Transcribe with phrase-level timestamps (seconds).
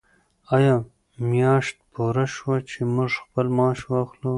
[0.55, 0.75] آیا
[1.31, 4.29] میاشت پوره شوه چې موږ خپل معاش واخلو؟